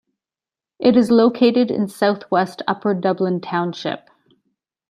It 0.79 0.97
is 0.97 1.11
located 1.11 1.69
in 1.69 1.87
southwest 1.87 2.63
Upper 2.67 2.95
Dublin 2.95 3.39
Township. 3.39 4.09